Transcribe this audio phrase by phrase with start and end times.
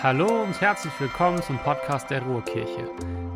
[0.00, 2.88] Hallo und herzlich willkommen zum Podcast der Ruhrkirche.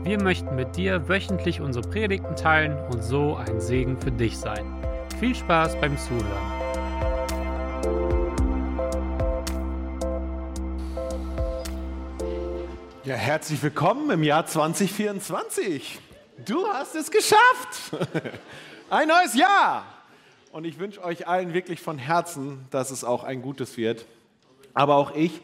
[0.04, 4.64] Wir möchten mit dir wöchentlich unsere Predigten teilen und so ein Segen für dich sein.
[5.18, 6.22] Viel Spaß beim Zuhören.
[13.02, 15.98] Ja, herzlich willkommen im Jahr 2024.
[16.46, 17.90] Du hast es geschafft.
[18.88, 19.84] Ein neues Jahr.
[20.52, 24.06] Und ich wünsche euch allen wirklich von Herzen, dass es auch ein gutes wird.
[24.74, 25.40] Aber auch ich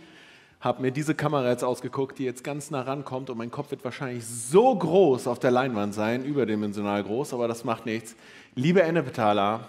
[0.60, 3.84] habe mir diese Kamera jetzt ausgeguckt, die jetzt ganz nah rankommt und mein Kopf wird
[3.84, 8.16] wahrscheinlich so groß auf der Leinwand sein, überdimensional groß, aber das macht nichts.
[8.56, 9.60] Liebe Ennepetaler,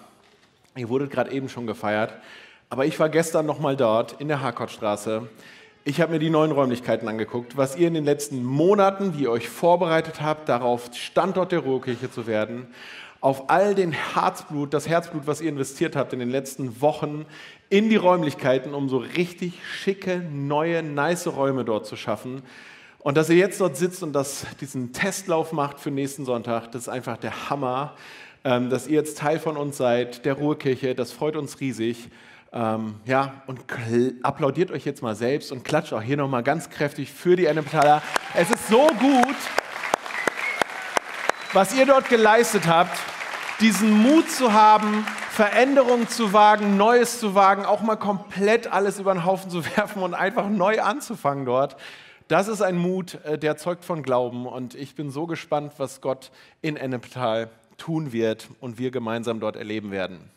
[0.75, 2.13] ihr wurdet gerade eben schon gefeiert,
[2.71, 5.27] aber ich war gestern nochmal dort in der Harkortstraße.
[5.85, 9.31] Ich habe mir die neuen Räumlichkeiten angeguckt, was ihr in den letzten Monaten, wie ihr
[9.31, 12.67] euch vorbereitet habt, darauf Standort der Ruhrkirche zu werden,
[13.21, 17.25] auf all den Herzblut, das Herzblut, was ihr investiert habt in den letzten Wochen
[17.69, 22.41] in die Räumlichkeiten, um so richtig schicke, neue, nice Räume dort zu schaffen.
[22.99, 26.83] Und dass ihr jetzt dort sitzt und das, diesen Testlauf macht für nächsten Sonntag, das
[26.83, 27.95] ist einfach der Hammer.
[28.45, 32.09] Ähm, dass ihr jetzt Teil von uns seid, der Ruhrkirche, das freut uns riesig.
[32.53, 33.59] Ähm, ja, und
[34.23, 38.01] applaudiert euch jetzt mal selbst und klatscht auch hier nochmal ganz kräftig für die Ennepetaler.
[38.33, 39.35] Es ist so gut,
[41.53, 42.97] was ihr dort geleistet habt,
[43.59, 49.13] diesen Mut zu haben, Veränderungen zu wagen, Neues zu wagen, auch mal komplett alles über
[49.13, 51.75] den Haufen zu werfen und einfach neu anzufangen dort.
[52.27, 56.01] Das ist ein Mut, äh, der zeugt von Glauben und ich bin so gespannt, was
[56.01, 60.29] Gott in Ennepetal tun wird und wir gemeinsam dort erleben werden.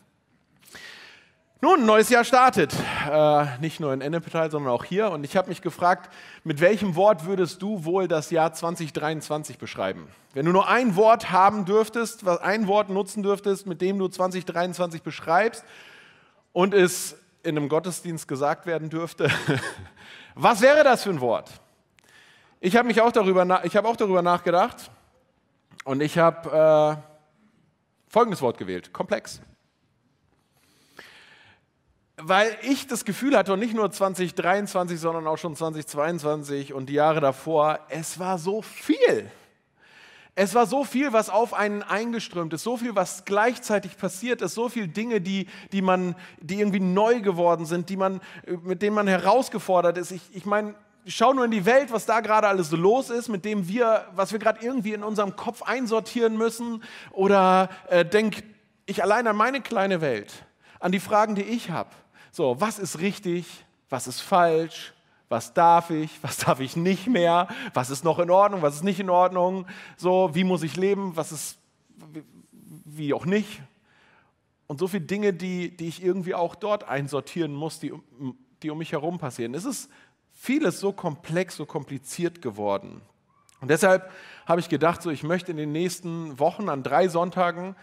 [1.63, 2.75] Nun, ein neues Jahr startet.
[3.09, 5.09] Äh, nicht nur in Ennepetal, sondern auch hier.
[5.11, 10.09] Und ich habe mich gefragt, mit welchem Wort würdest du wohl das Jahr 2023 beschreiben?
[10.33, 15.03] Wenn du nur ein Wort haben dürftest, ein Wort nutzen dürftest, mit dem du 2023
[15.03, 15.63] beschreibst
[16.51, 19.31] und es in einem Gottesdienst gesagt werden dürfte,
[20.35, 21.49] was wäre das für ein Wort?
[22.59, 24.91] Ich habe auch, darüber, auch darüber nachgedacht
[25.85, 29.39] und ich habe äh, folgendes Wort gewählt, komplex
[32.25, 36.93] weil ich das Gefühl hatte, und nicht nur 2023, sondern auch schon 2022 und die
[36.93, 39.29] Jahre davor, es war so viel.
[40.35, 44.55] Es war so viel, was auf einen eingeströmt ist, so viel, was gleichzeitig passiert ist,
[44.55, 48.19] so viele Dinge, die, die, man, die irgendwie neu geworden sind, die man,
[48.63, 50.11] mit denen man herausgefordert ist.
[50.11, 50.73] Ich, ich meine,
[51.05, 54.07] schau nur in die Welt, was da gerade alles so los ist, mit dem wir,
[54.15, 56.83] was wir gerade irgendwie in unserem Kopf einsortieren müssen.
[57.11, 58.43] Oder äh, denk
[58.87, 60.45] ich allein an meine kleine Welt,
[60.79, 61.89] an die Fragen, die ich habe.
[62.35, 63.45] So, was ist richtig,
[63.91, 64.91] was ist falsch,
[65.29, 68.83] was darf ich, was darf ich nicht mehr, was ist noch in Ordnung, was ist
[68.83, 69.67] nicht in Ordnung,
[69.97, 71.59] so, wie muss ich leben, was ist,
[72.85, 73.61] wie auch nicht.
[74.65, 77.93] Und so viele Dinge, die, die ich irgendwie auch dort einsortieren muss, die,
[78.63, 79.53] die um mich herum passieren.
[79.53, 79.91] Es ist
[80.31, 83.01] vieles so komplex, so kompliziert geworden.
[83.61, 84.09] Und deshalb
[84.47, 87.75] habe ich gedacht, so, ich möchte in den nächsten Wochen an drei Sonntagen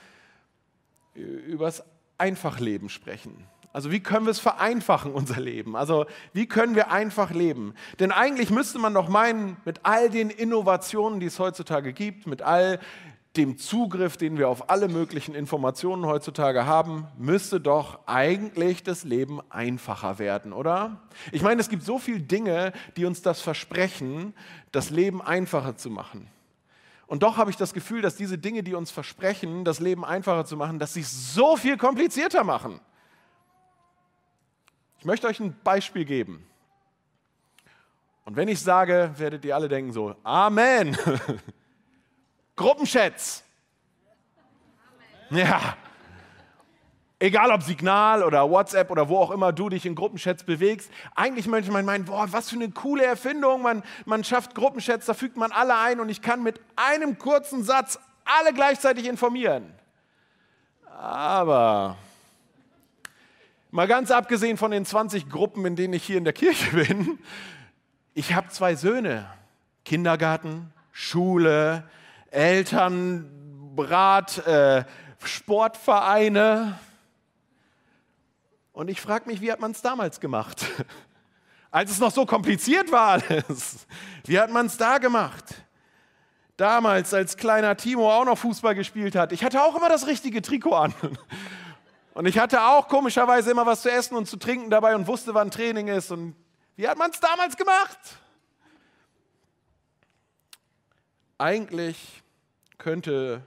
[1.15, 1.85] über das
[2.19, 3.47] Einfachleben sprechen.
[3.73, 5.77] Also wie können wir es vereinfachen, unser Leben?
[5.77, 7.75] Also wie können wir einfach leben?
[8.01, 12.43] Denn eigentlich müsste man doch meinen, mit all den Innovationen, die es heutzutage gibt, mit
[12.43, 12.81] all
[13.37, 19.41] dem Zugriff, den wir auf alle möglichen Informationen heutzutage haben, müsste doch eigentlich das Leben
[19.51, 21.01] einfacher werden, oder?
[21.31, 24.35] Ich meine, es gibt so viele Dinge, die uns das versprechen,
[24.73, 26.27] das Leben einfacher zu machen.
[27.07, 30.45] Und doch habe ich das Gefühl, dass diese Dinge, die uns versprechen, das Leben einfacher
[30.45, 32.81] zu machen, dass sie es so viel komplizierter machen.
[35.01, 36.47] Ich möchte euch ein Beispiel geben.
[38.27, 40.95] Und wenn ich sage, werdet ihr alle denken so, Amen.
[42.57, 43.43] Gruppenchats.
[45.31, 45.75] Ja.
[47.19, 51.47] Egal ob Signal oder WhatsApp oder wo auch immer du dich in Gruppenchats bewegst, eigentlich
[51.47, 53.63] möchte man meinen, boah, was für eine coole Erfindung.
[53.63, 57.65] Man, man schafft Gruppenchats, da fügt man alle ein und ich kann mit einem kurzen
[57.65, 59.73] Satz alle gleichzeitig informieren.
[60.87, 61.97] Aber
[63.73, 67.21] Mal ganz abgesehen von den 20 Gruppen, in denen ich hier in der Kirche bin,
[68.15, 69.31] ich habe zwei Söhne.
[69.85, 71.89] Kindergarten, Schule,
[72.33, 73.29] Elternrat,
[74.45, 74.85] äh,
[75.23, 76.81] Sportvereine.
[78.73, 80.67] Und ich frage mich, wie hat man es damals gemacht?
[81.71, 83.87] Als es noch so kompliziert war alles.
[84.25, 85.45] Wie hat man es da gemacht?
[86.57, 89.31] Damals, als kleiner Timo auch noch Fußball gespielt hat.
[89.31, 90.93] Ich hatte auch immer das richtige Trikot an.
[92.15, 95.35] Und ich hatte auch komischerweise immer was zu essen und zu trinken dabei und wusste,
[95.35, 96.11] wann Training ist.
[96.11, 96.35] Und
[96.77, 97.99] wie hat man es damals gemacht?
[101.39, 102.23] Eigentlich
[102.79, 103.43] könnte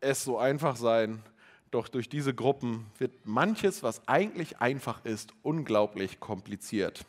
[0.00, 1.22] es so einfach sein,
[1.70, 7.04] doch durch diese Gruppen wird manches, was eigentlich einfach ist, unglaublich kompliziert.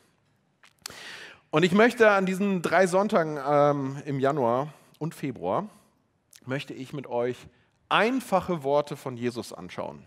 [1.50, 5.68] Und ich möchte an diesen drei Sonntagen ähm, im Januar und Februar,
[6.46, 7.36] möchte ich mit euch
[7.88, 10.06] einfache Worte von Jesus anschauen.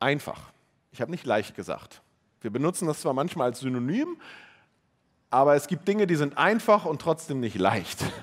[0.00, 0.50] Einfach.
[0.92, 2.02] Ich habe nicht leicht gesagt.
[2.40, 4.16] Wir benutzen das zwar manchmal als Synonym,
[5.30, 8.04] aber es gibt Dinge, die sind einfach und trotzdem nicht leicht.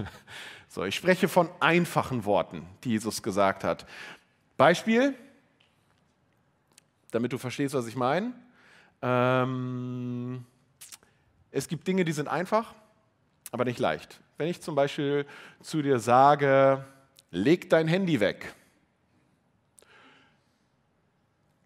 [0.70, 3.86] So, ich spreche von einfachen Worten, die Jesus gesagt hat.
[4.58, 5.16] Beispiel,
[7.12, 8.34] damit du verstehst, was ich meine.
[9.02, 10.46] Ähm,
[11.52, 12.76] es gibt Dinge, die sind einfach,
[13.52, 14.20] aber nicht leicht.
[14.38, 15.26] Wenn ich zum Beispiel
[15.62, 16.86] zu dir sage,
[17.32, 18.54] leg dein Handy weg.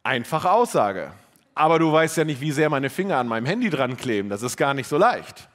[0.03, 1.13] Einfache Aussage.
[1.53, 4.29] Aber du weißt ja nicht, wie sehr meine Finger an meinem Handy dran kleben.
[4.29, 5.47] Das ist gar nicht so leicht.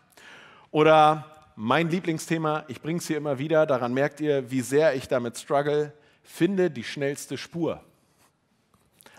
[0.71, 1.25] Oder
[1.57, 5.39] mein Lieblingsthema, ich bringe es hier immer wieder, daran merkt ihr, wie sehr ich damit
[5.39, 7.83] struggle, finde die schnellste Spur.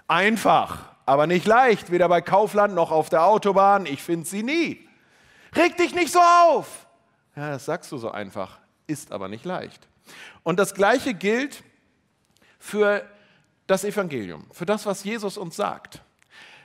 [0.08, 4.88] Einfach, aber nicht leicht, weder bei Kaufland noch auf der Autobahn, ich finde sie nie.
[5.56, 6.88] Reg dich nicht so auf.
[7.36, 9.88] Ja, das sagst du so einfach, ist aber nicht leicht.
[10.44, 11.64] Und das Gleiche gilt
[12.60, 13.04] für
[13.68, 16.02] das Evangelium, für das, was Jesus uns sagt.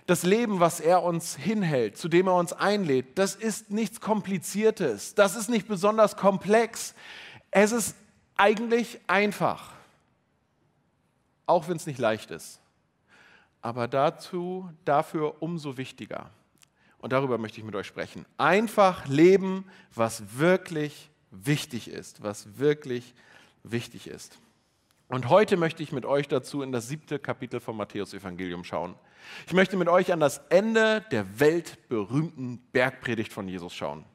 [0.06, 5.14] Das Leben, was er uns hinhält, zu dem er uns einlädt, das ist nichts Kompliziertes,
[5.14, 6.94] das ist nicht besonders komplex.
[7.50, 7.96] Es ist
[8.36, 9.72] eigentlich einfach,
[11.46, 12.60] auch wenn es nicht leicht ist.
[13.60, 16.30] Aber dazu, dafür umso wichtiger.
[16.98, 18.26] Und darüber möchte ich mit euch sprechen.
[18.38, 19.64] Einfach leben,
[19.94, 23.14] was wirklich wichtig ist, was wirklich
[23.62, 24.38] wichtig ist.
[25.12, 28.94] Und heute möchte ich mit euch dazu in das siebte Kapitel vom Matthäus-Evangelium schauen.
[29.46, 34.06] Ich möchte mit euch an das Ende der weltberühmten Bergpredigt von Jesus schauen.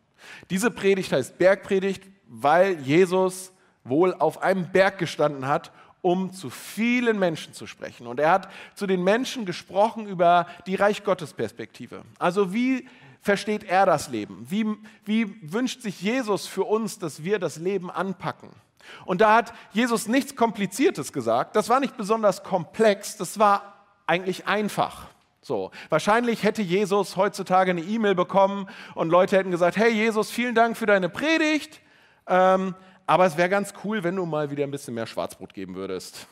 [0.49, 3.53] Diese Predigt heißt Bergpredigt, weil Jesus
[3.83, 5.71] wohl auf einem Berg gestanden hat,
[6.01, 8.07] um zu vielen Menschen zu sprechen.
[8.07, 12.01] Und er hat zu den Menschen gesprochen über die Reich Gottes Perspektive.
[12.17, 12.87] Also wie
[13.21, 14.47] versteht er das Leben?
[14.49, 14.65] Wie,
[15.05, 18.49] wie wünscht sich Jesus für uns, dass wir das Leben anpacken?
[19.05, 21.55] Und da hat Jesus nichts Kompliziertes gesagt.
[21.55, 25.07] Das war nicht besonders komplex, das war eigentlich einfach.
[25.41, 30.55] So, wahrscheinlich hätte Jesus heutzutage eine E-Mail bekommen und Leute hätten gesagt: Hey Jesus, vielen
[30.55, 31.79] Dank für deine Predigt,
[32.27, 32.75] ähm,
[33.05, 36.27] aber es wäre ganz cool, wenn du mal wieder ein bisschen mehr Schwarzbrot geben würdest.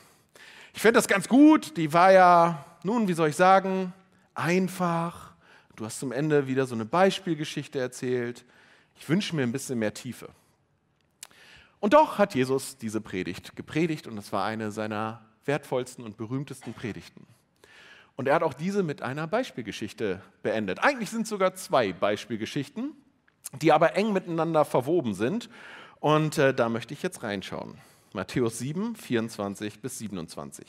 [0.74, 1.78] Ich fände das ganz gut.
[1.78, 3.94] Die war ja, nun, wie soll ich sagen,
[4.34, 5.32] einfach.
[5.74, 8.44] Du hast zum Ende wieder so eine Beispielgeschichte erzählt.
[8.94, 10.28] Ich wünsche mir ein bisschen mehr Tiefe.
[11.80, 16.72] Und doch hat Jesus diese Predigt gepredigt und es war eine seiner wertvollsten und berühmtesten
[16.72, 17.26] Predigten.
[18.16, 20.82] Und er hat auch diese mit einer Beispielgeschichte beendet.
[20.82, 22.92] Eigentlich sind es sogar zwei Beispielgeschichten,
[23.60, 25.50] die aber eng miteinander verwoben sind.
[26.00, 27.78] Und äh, da möchte ich jetzt reinschauen.
[28.14, 30.66] Matthäus 7, 24 bis 27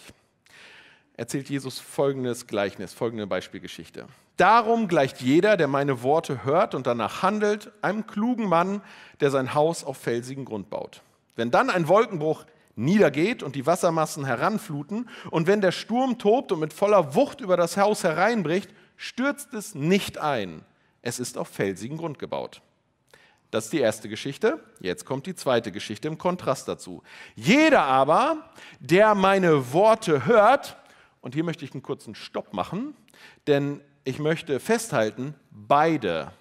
[1.18, 4.06] erzählt Jesus folgendes Gleichnis, folgende Beispielgeschichte.
[4.38, 8.82] Darum gleicht jeder, der meine Worte hört und danach handelt, einem klugen Mann,
[9.20, 11.02] der sein Haus auf felsigen Grund baut.
[11.36, 16.60] Wenn dann ein Wolkenbruch niedergeht und die Wassermassen heranfluten und wenn der Sturm tobt und
[16.60, 20.64] mit voller Wucht über das Haus hereinbricht, stürzt es nicht ein.
[21.02, 22.62] Es ist auf felsigen Grund gebaut.
[23.50, 24.60] Das ist die erste Geschichte.
[24.82, 27.02] Jetzt kommt die zweite Geschichte im Kontrast dazu.
[27.36, 28.50] Jeder aber,
[28.80, 30.78] der meine Worte hört
[31.28, 32.96] und hier möchte ich einen kurzen Stopp machen,
[33.48, 36.32] denn ich möchte festhalten, beide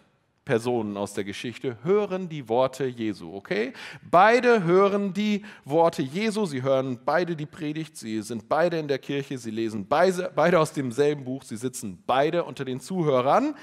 [0.44, 3.72] Personen aus der Geschichte hören die Worte Jesu, okay?
[4.08, 9.00] Beide hören die Worte Jesu, sie hören beide die Predigt, sie sind beide in der
[9.00, 13.56] Kirche, sie lesen beide, beide aus demselben Buch, sie sitzen beide unter den Zuhörern.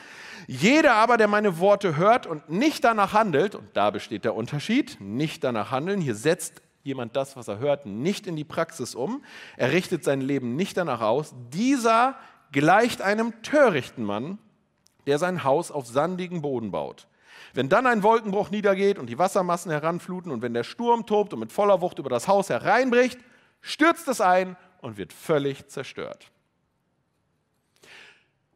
[0.48, 4.98] Jeder aber, der meine Worte hört und nicht danach handelt, und da besteht der Unterschied,
[5.00, 9.24] nicht danach handeln, hier setzt jemand das, was er hört, nicht in die Praxis um,
[9.58, 12.16] er richtet sein Leben nicht danach aus, dieser
[12.52, 14.38] gleicht einem törichten Mann,
[15.08, 17.08] der sein Haus auf sandigen Boden baut.
[17.54, 21.40] Wenn dann ein Wolkenbruch niedergeht und die Wassermassen heranfluten und wenn der Sturm tobt und
[21.40, 23.20] mit voller Wucht über das Haus hereinbricht,
[23.62, 26.32] stürzt es ein und wird völlig zerstört.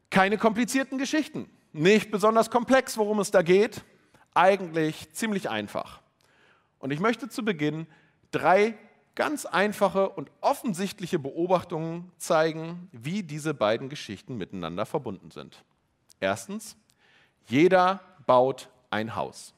[0.09, 3.83] Keine komplizierten Geschichten, nicht besonders komplex, worum es da geht,
[4.33, 6.01] eigentlich ziemlich einfach.
[6.79, 7.87] Und ich möchte zu Beginn
[8.31, 8.75] drei
[9.15, 15.63] ganz einfache und offensichtliche Beobachtungen zeigen, wie diese beiden Geschichten miteinander verbunden sind.
[16.19, 16.77] Erstens,
[17.47, 19.53] jeder baut ein Haus.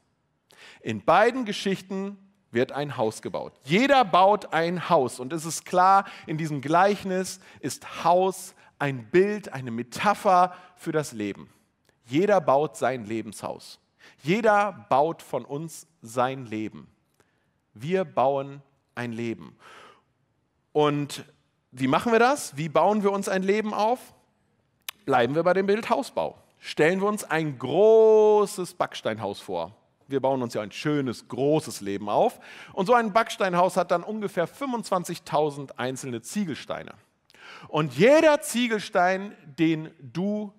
[0.81, 2.17] In beiden Geschichten
[2.51, 3.53] wird ein Haus gebaut.
[3.63, 5.19] Jeder baut ein Haus.
[5.19, 11.11] Und es ist klar, in diesem Gleichnis ist Haus ein Bild, eine Metapher für das
[11.11, 11.49] Leben.
[12.05, 13.79] Jeder baut sein Lebenshaus.
[14.23, 16.87] Jeder baut von uns sein Leben.
[17.81, 18.61] Wir bauen
[18.95, 19.57] ein Leben.
[20.73, 21.23] Und
[21.71, 22.57] wie machen wir das?
[22.57, 23.99] Wie bauen wir uns ein Leben auf?
[25.05, 26.37] Bleiben wir bei dem Bild Hausbau.
[26.59, 29.73] stellen wir uns ein großes Backsteinhaus vor.
[30.09, 32.39] Wir bauen uns ja ein schönes, großes Leben auf.
[32.73, 36.95] Und so ein Backsteinhaus hat dann ungefähr 25.000 einzelne Ziegelsteine.
[37.69, 40.51] Und jeder Ziegelstein, den du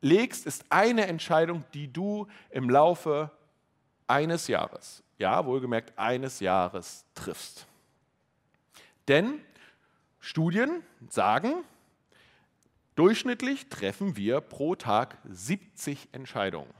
[0.00, 3.30] legst, ist eine Entscheidung, die du im Laufe
[4.06, 7.66] eines Jahres, ja, wohlgemerkt eines Jahres triffst.
[9.08, 9.40] Denn
[10.20, 11.64] Studien sagen,
[12.94, 16.72] durchschnittlich treffen wir pro Tag 70 Entscheidungen.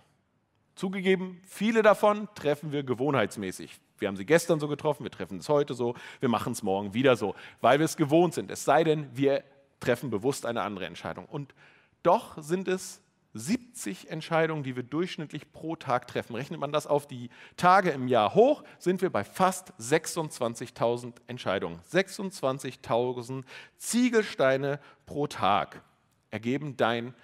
[0.75, 3.79] Zugegeben, viele davon treffen wir gewohnheitsmäßig.
[3.99, 6.95] Wir haben sie gestern so getroffen, wir treffen es heute so, wir machen es morgen
[6.95, 8.51] wieder so, weil wir es gewohnt sind.
[8.51, 9.45] Es sei denn, wir
[9.79, 11.27] treffen bewusst eine andere Entscheidung.
[11.27, 11.55] Und
[12.03, 13.01] doch sind es
[13.35, 16.37] 70 Entscheidungen, die wir durchschnittlich pro Tag treffen.
[16.37, 21.81] Rechnet man das auf die Tage im Jahr hoch, sind wir bei fast 26.000 Entscheidungen.
[21.93, 23.43] 26.000
[23.77, 25.83] Ziegelsteine pro Tag
[26.31, 27.15] ergeben dein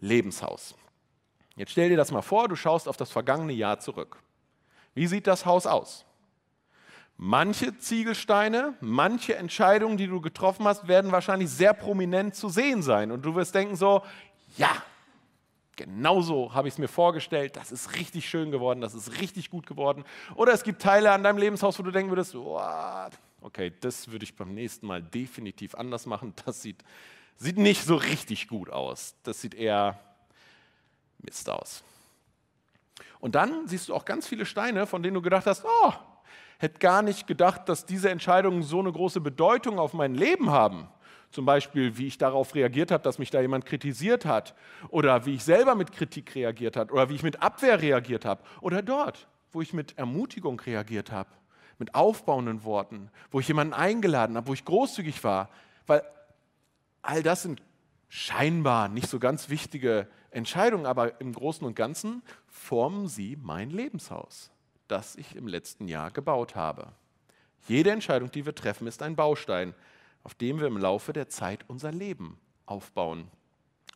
[0.00, 0.74] Lebenshaus.
[1.56, 4.22] Jetzt stell dir das mal vor, du schaust auf das vergangene Jahr zurück.
[4.94, 6.06] Wie sieht das Haus aus?
[7.18, 13.10] Manche Ziegelsteine, manche Entscheidungen, die du getroffen hast, werden wahrscheinlich sehr prominent zu sehen sein.
[13.10, 14.02] Und du wirst denken so,
[14.56, 14.70] ja,
[15.88, 19.66] genauso habe ich es mir vorgestellt, das ist richtig schön geworden, das ist richtig gut
[19.66, 20.04] geworden.
[20.34, 22.34] Oder es gibt Teile an deinem Lebenshaus, wo du denken würdest,
[23.40, 26.34] okay, das würde ich beim nächsten Mal definitiv anders machen.
[26.44, 26.84] Das sieht,
[27.36, 29.14] sieht nicht so richtig gut aus.
[29.22, 29.98] Das sieht eher
[31.18, 31.82] Mist aus.
[33.20, 35.92] Und dann siehst du auch ganz viele Steine, von denen du gedacht hast, oh,
[36.58, 40.88] hätte gar nicht gedacht, dass diese Entscheidungen so eine große Bedeutung auf mein Leben haben.
[41.30, 44.54] Zum Beispiel, wie ich darauf reagiert habe, dass mich da jemand kritisiert hat.
[44.88, 46.92] Oder wie ich selber mit Kritik reagiert habe.
[46.92, 48.42] Oder wie ich mit Abwehr reagiert habe.
[48.60, 51.28] Oder dort, wo ich mit Ermutigung reagiert habe.
[51.78, 53.10] Mit aufbauenden Worten.
[53.30, 55.50] Wo ich jemanden eingeladen habe, wo ich großzügig war.
[55.86, 56.02] Weil
[57.02, 57.62] all das sind
[58.08, 64.50] scheinbar nicht so ganz wichtige Entscheidungen, aber im Großen und Ganzen formen sie mein Lebenshaus,
[64.88, 66.88] das ich im letzten Jahr gebaut habe.
[67.66, 69.74] Jede Entscheidung, die wir treffen, ist ein Baustein,
[70.22, 73.28] auf dem wir im Laufe der Zeit unser Leben aufbauen.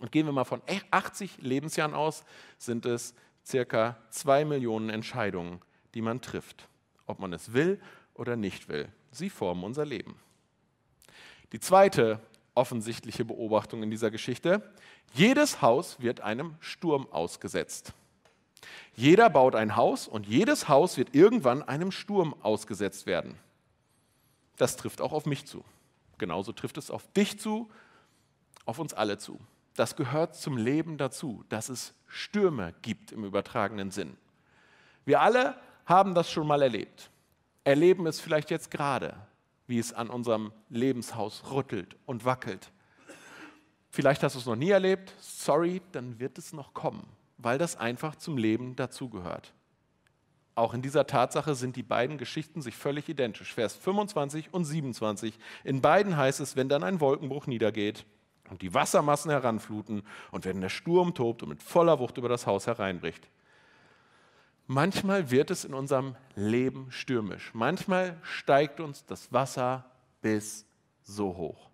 [0.00, 2.24] Und gehen wir mal von 80 Lebensjahren aus,
[2.58, 3.14] sind es
[3.44, 5.60] circa zwei Millionen Entscheidungen,
[5.94, 6.68] die man trifft,
[7.06, 7.80] ob man es will
[8.14, 8.88] oder nicht will.
[9.10, 10.16] Sie formen unser Leben.
[11.52, 12.20] Die zweite
[12.54, 14.62] offensichtliche Beobachtung in dieser Geschichte.
[15.14, 17.92] Jedes Haus wird einem Sturm ausgesetzt.
[18.94, 23.38] Jeder baut ein Haus und jedes Haus wird irgendwann einem Sturm ausgesetzt werden.
[24.56, 25.64] Das trifft auch auf mich zu.
[26.22, 27.68] Genauso trifft es auf dich zu,
[28.64, 29.40] auf uns alle zu.
[29.74, 34.16] Das gehört zum Leben dazu, dass es Stürme gibt im übertragenen Sinn.
[35.04, 37.10] Wir alle haben das schon mal erlebt,
[37.64, 39.16] erleben es vielleicht jetzt gerade,
[39.66, 42.70] wie es an unserem Lebenshaus rüttelt und wackelt.
[43.90, 47.04] Vielleicht hast du es noch nie erlebt, sorry, dann wird es noch kommen,
[47.36, 49.52] weil das einfach zum Leben dazugehört.
[50.54, 53.54] Auch in dieser Tatsache sind die beiden Geschichten sich völlig identisch.
[53.54, 55.38] Vers 25 und 27.
[55.64, 58.04] In beiden heißt es, wenn dann ein Wolkenbruch niedergeht
[58.50, 62.46] und die Wassermassen heranfluten und wenn der Sturm tobt und mit voller Wucht über das
[62.46, 63.28] Haus hereinbricht.
[64.66, 67.50] Manchmal wird es in unserem Leben stürmisch.
[67.54, 69.86] Manchmal steigt uns das Wasser
[70.20, 70.66] bis
[71.02, 71.70] so hoch.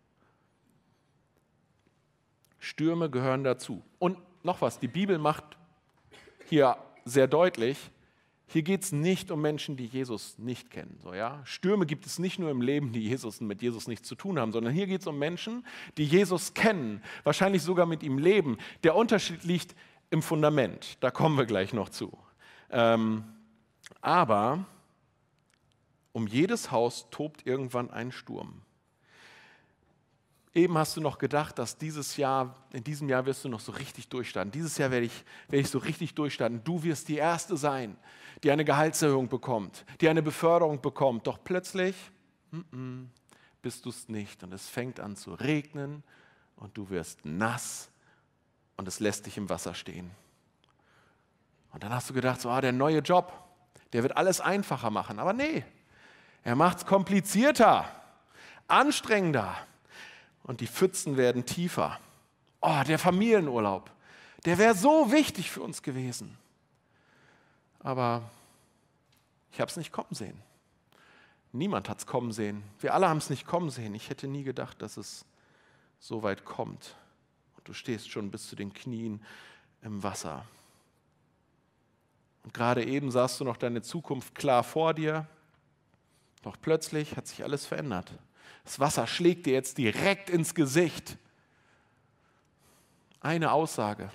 [2.58, 3.82] Stürme gehören dazu.
[3.99, 5.44] Und noch was, die Bibel macht
[6.49, 7.90] hier sehr deutlich,
[8.50, 10.99] hier geht es nicht um Menschen, die Jesus nicht kennen.
[11.02, 11.40] So, ja?
[11.45, 14.52] Stürme gibt es nicht nur im Leben, die Jesus mit Jesus nichts zu tun haben,
[14.52, 15.67] sondern hier geht es um Menschen,
[15.99, 18.57] die Jesus kennen, wahrscheinlich sogar mit ihm leben.
[18.85, 19.76] Der Unterschied liegt
[20.09, 22.17] im Fundament, da kommen wir gleich noch zu.
[22.71, 23.25] Ähm,
[24.00, 24.64] aber
[26.12, 28.62] um jedes Haus tobt irgendwann ein Sturm.
[30.58, 33.70] Eben hast du noch gedacht, dass dieses Jahr, in diesem Jahr wirst du noch so
[33.70, 34.50] richtig durchstarten.
[34.50, 36.64] Dieses Jahr werde ich, werde ich so richtig durchstarten.
[36.64, 37.96] Du wirst die Erste sein,
[38.42, 41.28] die eine Gehaltserhöhung bekommt, die eine Beförderung bekommt.
[41.28, 41.94] Doch plötzlich
[42.50, 43.06] mm -mm,
[43.62, 46.02] bist du es nicht und es fängt an zu regnen
[46.56, 47.88] und du wirst nass
[48.76, 50.10] und es lässt dich im Wasser stehen.
[51.72, 53.32] Und dann hast du gedacht, so, ah, der neue Job,
[53.92, 55.20] der wird alles einfacher machen.
[55.20, 55.64] Aber nee,
[56.42, 57.88] er macht es komplizierter,
[58.66, 59.56] anstrengender
[60.49, 62.00] und die Pfützen werden tiefer.
[62.61, 63.90] Oh, der Familienurlaub,
[64.47, 66.37] der wäre so wichtig für uns gewesen.
[67.81, 68.23] Aber
[69.52, 70.43] ich habe es nicht kommen sehen.
[71.52, 72.64] Niemand hat es kommen sehen.
[72.81, 73.95] Wir alle haben es nicht kommen sehen.
[73.95, 75.26] Ich hätte nie gedacht, dass es
[76.00, 76.97] so weit kommt.
[77.57, 79.23] Und du stehst schon bis zu den Knien
[79.83, 80.47] im Wasser.
[82.43, 85.26] Und gerade eben sahst du noch deine Zukunft klar vor dir,
[86.43, 88.11] doch plötzlich hat sich alles verändert.
[88.64, 91.16] Das Wasser schlägt dir jetzt direkt ins Gesicht.
[93.20, 94.10] Eine Aussage,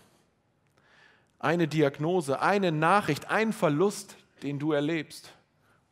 [1.40, 5.34] eine Diagnose, eine Nachricht, ein Verlust, den du erlebst.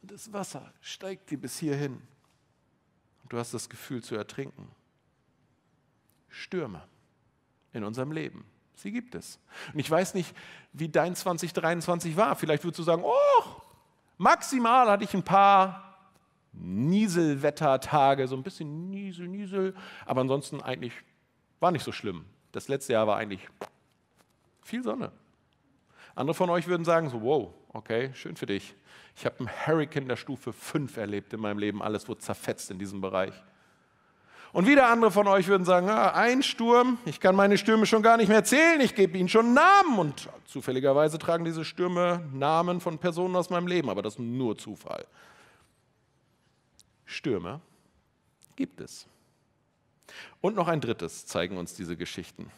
[0.02, 2.02] Und das Wasser steigt dir bis hierhin.
[3.24, 4.68] Und du hast das Gefühl zu ertrinken.
[6.30, 6.82] Stürme
[7.74, 8.46] in unserem Leben.
[8.76, 9.40] Sie gibt es.
[9.74, 10.36] Und ich weiß nicht,
[10.74, 12.36] wie dein 2023 war.
[12.36, 13.44] Vielleicht würdest du sagen, oh,
[14.18, 15.91] maximal hatte ich ein paar
[16.54, 19.74] Nieselwettertage, so ein bisschen Niesel, Niesel,
[20.06, 20.94] aber ansonsten eigentlich
[21.60, 22.26] war nicht so schlimm.
[22.52, 23.48] Das letzte Jahr war eigentlich
[24.62, 25.12] viel Sonne.
[26.16, 28.76] Andere von euch würden sagen, so, wow, okay, schön für dich.
[29.16, 32.80] Ich habe einen Hurricane der Stufe 5 erlebt in meinem Leben, alles wurde zerfetzt in
[32.80, 33.34] diesem Bereich.
[34.54, 38.02] Und wieder andere von euch würden sagen, ah, ein Sturm, ich kann meine Stürme schon
[38.02, 39.98] gar nicht mehr zählen, ich gebe ihnen schon Namen.
[39.98, 44.58] Und zufälligerweise tragen diese Stürme Namen von Personen aus meinem Leben, aber das ist nur
[44.58, 45.06] Zufall.
[47.12, 47.62] Stürme
[48.56, 49.08] gibt es.
[50.42, 52.52] Und noch ein drittes zeigen uns diese Geschichten.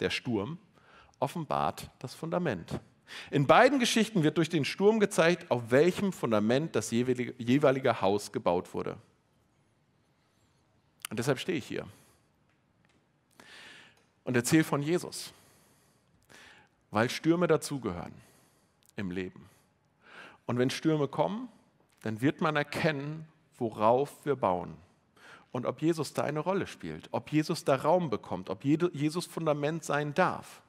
[0.00, 0.58] Der Sturm
[1.20, 2.80] offenbart das Fundament.
[3.30, 8.72] In beiden Geschichten wird durch den Sturm gezeigt, auf welchem Fundament das jeweilige, Haus gebaut
[8.72, 8.96] wurde.
[11.10, 11.86] Und deshalb stehe ich hier
[14.24, 15.32] und erzähle von Jesus,
[16.90, 18.14] weil Stürme dazugehören
[18.96, 19.48] im Leben.
[20.46, 21.48] Und wenn Stürme kommen,
[22.02, 23.26] dann wird man erkennen,
[23.58, 24.76] worauf wir bauen.
[25.52, 29.84] Und ob Jesus da eine Rolle spielt, ob Jesus da Raum bekommt, ob Jesus Fundament
[29.84, 30.62] sein darf.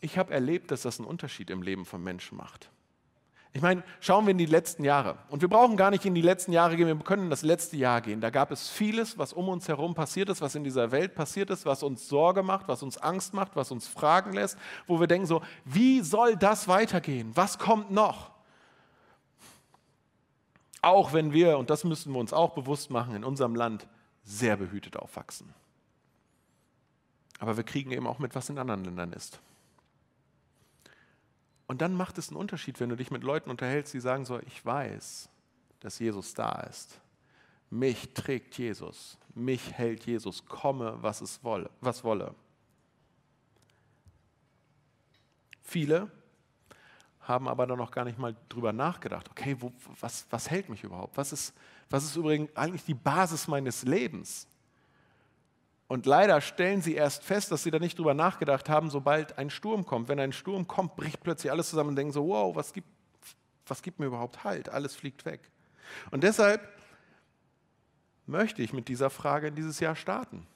[0.00, 2.70] Ich habe erlebt, dass das einen Unterschied im Leben von Menschen macht.
[3.54, 5.18] Ich meine, schauen wir in die letzten Jahre.
[5.28, 7.76] Und wir brauchen gar nicht in die letzten Jahre gehen, wir können in das letzte
[7.76, 8.22] Jahr gehen.
[8.22, 11.50] Da gab es vieles, was um uns herum passiert ist, was in dieser Welt passiert
[11.50, 15.06] ist, was uns Sorge macht, was uns Angst macht, was uns fragen lässt, wo wir
[15.06, 17.30] denken so, wie soll das weitergehen?
[17.34, 18.30] Was kommt noch?
[20.82, 23.86] Auch wenn wir, und das müssen wir uns auch bewusst machen, in unserem Land
[24.24, 25.54] sehr behütet aufwachsen.
[27.38, 29.40] Aber wir kriegen eben auch mit, was in anderen Ländern ist.
[31.66, 34.38] Und dann macht es einen Unterschied, wenn du dich mit Leuten unterhältst, die sagen so,
[34.40, 35.28] ich weiß,
[35.80, 37.00] dass Jesus da ist.
[37.70, 42.34] Mich trägt Jesus, mich hält Jesus, komme, was es wolle, was wolle.
[45.62, 46.10] Viele
[47.22, 50.82] haben aber dann noch gar nicht mal drüber nachgedacht, okay, wo, was, was hält mich
[50.82, 51.16] überhaupt?
[51.16, 51.54] Was ist,
[51.88, 54.48] was ist übrigens eigentlich die Basis meines Lebens?
[55.86, 59.50] Und leider stellen sie erst fest, dass sie da nicht drüber nachgedacht haben, sobald ein
[59.50, 60.08] Sturm kommt.
[60.08, 62.88] Wenn ein Sturm kommt, bricht plötzlich alles zusammen und denken so, wow, was gibt,
[63.66, 64.70] was gibt mir überhaupt Halt?
[64.70, 65.50] Alles fliegt weg.
[66.10, 66.66] Und deshalb
[68.26, 70.46] möchte ich mit dieser Frage in dieses Jahr starten.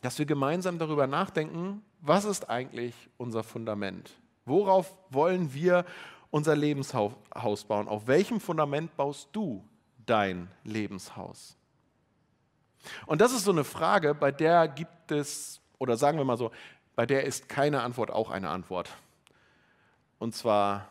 [0.00, 4.19] Dass wir gemeinsam darüber nachdenken, was ist eigentlich unser Fundament?
[4.44, 5.84] Worauf wollen wir
[6.30, 7.88] unser Lebenshaus bauen?
[7.88, 9.64] Auf welchem Fundament baust du
[10.06, 11.56] dein Lebenshaus?
[13.06, 16.50] Und das ist so eine Frage, bei der gibt es, oder sagen wir mal so,
[16.96, 18.90] bei der ist keine Antwort auch eine Antwort.
[20.18, 20.88] Und zwar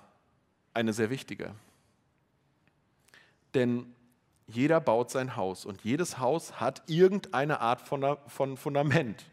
[0.73, 1.53] eine sehr wichtige.
[3.53, 3.93] Denn
[4.47, 9.23] jeder baut sein Haus und jedes Haus hat irgendeine Art von Fundament.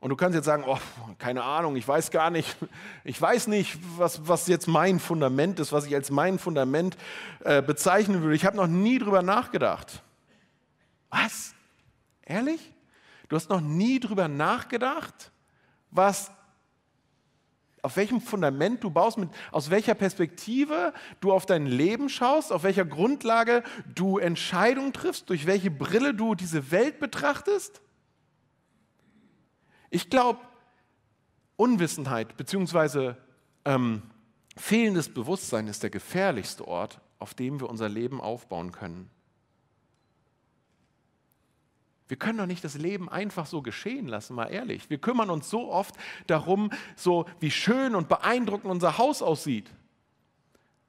[0.00, 0.78] Und du kannst jetzt sagen, oh,
[1.18, 2.56] keine Ahnung, ich weiß gar nicht,
[3.04, 6.96] ich weiß nicht, was, was jetzt mein Fundament ist, was ich als mein Fundament
[7.40, 8.34] äh, bezeichnen würde.
[8.34, 10.02] Ich habe noch nie drüber nachgedacht.
[11.10, 11.54] Was?
[12.22, 12.72] Ehrlich?
[13.28, 15.30] Du hast noch nie drüber nachgedacht,
[15.90, 16.30] was,
[17.82, 22.62] auf welchem Fundament du baust, mit, aus welcher Perspektive du auf dein Leben schaust, auf
[22.62, 23.62] welcher Grundlage
[23.94, 27.82] du Entscheidungen triffst, durch welche Brille du diese Welt betrachtest?
[29.90, 30.40] Ich glaube,
[31.56, 33.14] Unwissenheit bzw.
[33.64, 34.02] Ähm,
[34.56, 39.10] fehlendes Bewusstsein ist der gefährlichste Ort, auf dem wir unser Leben aufbauen können.
[42.08, 44.90] Wir können doch nicht das Leben einfach so geschehen lassen, mal ehrlich.
[44.90, 45.94] Wir kümmern uns so oft
[46.26, 49.70] darum, so wie schön und beeindruckend unser Haus aussieht.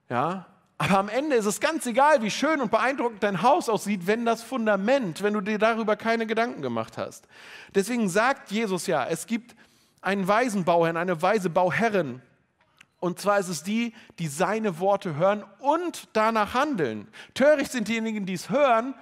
[0.09, 0.47] Ja,
[0.81, 4.25] aber am Ende ist es ganz egal, wie schön und beeindruckend dein Haus aussieht, wenn
[4.25, 7.27] das Fundament, wenn du dir darüber keine Gedanken gemacht hast.
[7.75, 9.55] Deswegen sagt Jesus ja, es gibt
[10.01, 12.23] einen weisen Bauherrn, eine weise Bauherrin.
[12.99, 17.07] Und zwar ist es die, die seine Worte hören und danach handeln.
[17.35, 18.95] Töricht sind diejenigen, die es hören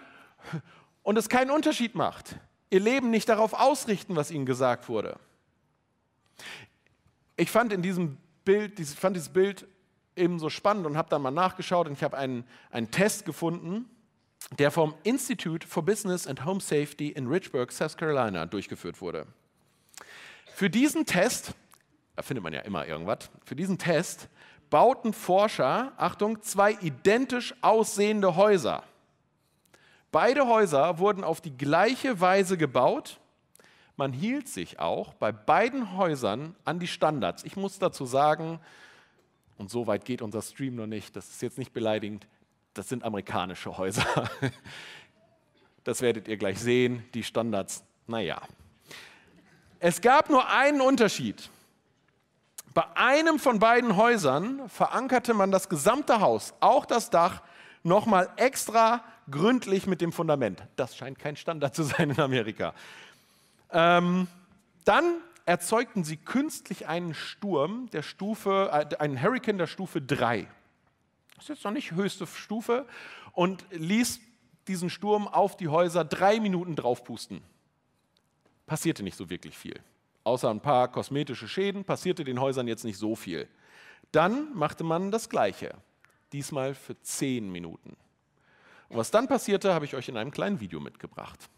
[1.02, 2.36] und es keinen Unterschied macht.
[2.72, 5.18] Ihr Leben nicht darauf ausrichten, was ihnen gesagt wurde.
[7.38, 9.66] Ich fand in diesem Bild, ich fand dieses Bild
[10.20, 13.90] eben so spannend und habe dann mal nachgeschaut und ich habe einen, einen Test gefunden,
[14.58, 19.28] der vom Institute for Business and Home Safety in Richburg, South Carolina durchgeführt wurde.
[20.54, 21.54] Für diesen Test,
[22.16, 24.30] da findet man ja immer irgendwas, für diesen Test
[24.70, 28.84] bauten Forscher, Achtung, zwei identisch aussehende Häuser.
[30.12, 33.20] Beide Häuser wurden auf die gleiche Weise gebaut.
[33.96, 37.44] man hielt sich auch bei beiden Häusern an die Standards.
[37.44, 38.62] Ich muss dazu sagen,
[39.60, 42.26] und so weit geht unser Stream noch nicht, das ist jetzt nicht beleidigend,
[42.74, 44.06] das sind amerikanische Häuser.
[45.86, 48.42] Das werdet ihr gleich sehen, die Standards, naja.
[49.80, 51.50] Es gab nur einen Unterschied.
[52.74, 57.42] Bei einem von beiden Häusern verankerte man das gesamte Haus, auch das Dach,
[57.82, 60.62] nochmal extra gründlich mit dem Fundament.
[60.76, 62.74] Das scheint kein Standard zu sein in Amerika.
[63.72, 64.28] Ähm,
[64.84, 70.48] dann erzeugten sie künstlich einen Sturm der Stufe, äh, einen Hurricane der Stufe 3.
[71.34, 72.86] Das ist jetzt noch nicht höchste Stufe
[73.32, 74.20] und ließ
[74.68, 77.42] diesen Sturm auf die Häuser drei Minuten draufpusten.
[78.68, 79.80] Passierte nicht so wirklich viel.
[80.24, 83.48] Außer ein paar kosmetische Schäden passierte den Häusern jetzt nicht so viel.
[84.12, 85.74] Dann machte man das Gleiche,
[86.32, 87.98] diesmal für zehn Minuten.
[88.90, 91.50] Und was dann passierte, habe ich euch in einem kleinen Video mitgebracht.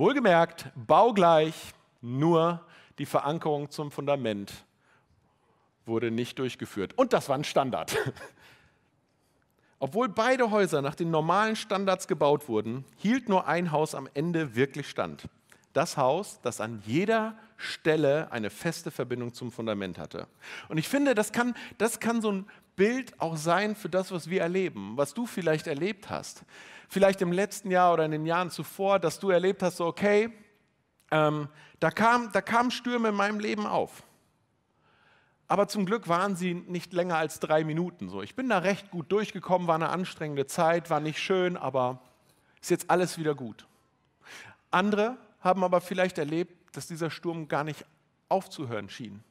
[0.00, 2.64] Wohlgemerkt, baugleich, nur
[2.98, 4.64] die Verankerung zum Fundament
[5.84, 6.96] wurde nicht durchgeführt.
[6.96, 7.94] Und das war ein Standard.
[9.78, 14.56] Obwohl beide Häuser nach den normalen Standards gebaut wurden, hielt nur ein Haus am Ende
[14.56, 15.28] wirklich stand.
[15.72, 20.26] Das Haus, das an jeder Stelle eine feste Verbindung zum Fundament hatte.
[20.68, 24.30] Und ich finde, das kann, das kann so ein Bild auch sein für das, was
[24.30, 26.44] wir erleben, was du vielleicht erlebt hast
[26.90, 30.32] vielleicht im letzten Jahr oder in den Jahren zuvor, dass du erlebt hast, so okay,
[31.12, 34.02] ähm, da, kam, da kamen Stürme in meinem Leben auf.
[35.46, 38.08] Aber zum Glück waren sie nicht länger als drei Minuten.
[38.08, 42.00] So, ich bin da recht gut durchgekommen, war eine anstrengende Zeit, war nicht schön, aber
[42.60, 43.66] ist jetzt alles wieder gut.
[44.70, 47.84] Andere haben aber vielleicht erlebt, dass dieser Sturm gar nicht
[48.28, 49.22] aufzuhören schien.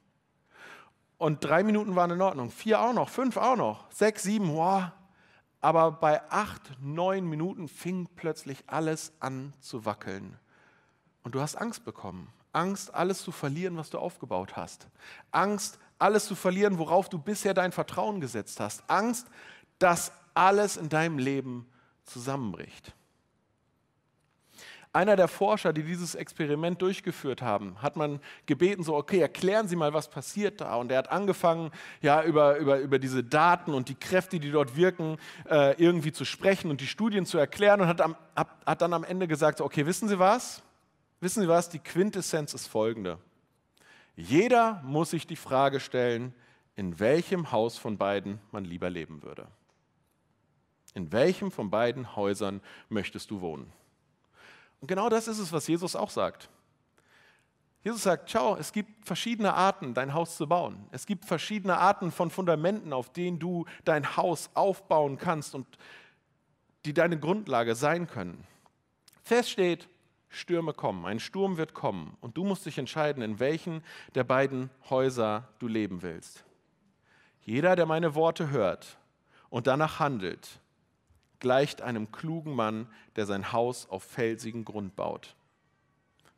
[1.17, 4.91] Und drei Minuten waren in Ordnung, vier auch noch, fünf auch noch, sechs, sieben, wow,
[5.62, 10.38] aber bei acht, neun Minuten fing plötzlich alles an zu wackeln.
[11.24, 12.32] Und du hast Angst bekommen.
[12.54, 14.88] Angst, alles zu verlieren, was du aufgebaut hast.
[15.32, 18.89] Angst, alles zu verlieren, worauf du bisher dein Vertrauen gesetzt hast.
[18.89, 19.28] Angst,
[19.78, 21.69] dass alles in deinem Leben
[22.06, 22.95] zusammenbricht.
[24.91, 29.75] Einer der Forscher, die dieses Experiment durchgeführt haben, hat man gebeten, so, okay, erklären Sie
[29.75, 30.75] mal, was passiert da.
[30.75, 31.69] Und er hat angefangen,
[32.02, 36.25] ja, über, über, über diese Daten und die Kräfte, die dort wirken, äh, irgendwie zu
[36.25, 39.86] sprechen und die Studien zu erklären und hat, am, hat dann am Ende gesagt, okay,
[39.86, 40.63] wissen Sie was?
[41.19, 41.69] Wissen Sie was?
[41.69, 43.19] Die Quintessenz ist folgende.
[44.15, 46.34] Jeder muss sich die Frage stellen,
[46.75, 49.47] in welchem Haus von beiden man lieber leben würde.
[50.95, 53.71] In welchem von beiden Häusern möchtest du wohnen?
[54.82, 56.50] Und genau das ist es, was Jesus auch sagt.
[57.82, 60.86] Jesus sagt, schau, es gibt verschiedene Arten, dein Haus zu bauen.
[60.92, 65.65] Es gibt verschiedene Arten von Fundamenten, auf denen du dein Haus aufbauen kannst und
[66.86, 68.46] die deine Grundlage sein können.
[69.24, 69.88] Fest steht,
[70.28, 74.70] Stürme kommen, ein Sturm wird kommen und du musst dich entscheiden, in welchen der beiden
[74.89, 76.46] Häuser du leben willst.
[77.42, 78.98] Jeder, der meine Worte hört
[79.50, 80.60] und danach handelt,
[81.39, 85.36] gleicht einem klugen Mann, der sein Haus auf felsigen Grund baut.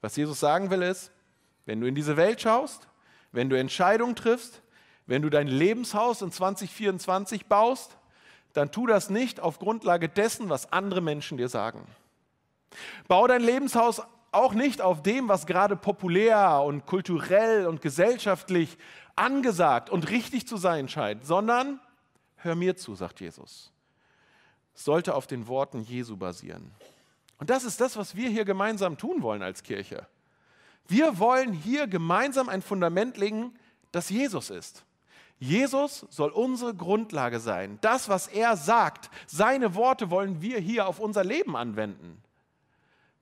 [0.02, 1.12] Was Jesus sagen will ist,
[1.66, 2.88] wenn du in diese Welt schaust,
[3.32, 4.62] wenn du Entscheidungen triffst,
[5.06, 7.98] wenn du dein Lebenshaus in 2024 baust,
[8.54, 11.86] dann tu das nicht auf Grundlage dessen, was andere Menschen dir sagen.
[13.08, 18.78] Bau dein Lebenshaus auch nicht auf dem, was gerade populär und kulturell und gesellschaftlich
[19.16, 21.80] angesagt und richtig zu sein scheint, sondern
[22.38, 23.72] hör mir zu, sagt Jesus
[24.74, 26.72] sollte auf den Worten Jesu basieren.
[27.38, 30.08] Und das ist das, was wir hier gemeinsam tun wollen als Kirche.
[30.88, 33.54] Wir wollen hier gemeinsam ein Fundament legen,
[33.92, 34.86] das Jesus ist.
[35.40, 37.80] Jesus soll unsere Grundlage sein.
[37.82, 42.22] Das, was er sagt, seine Worte wollen wir hier auf unser Leben anwenden.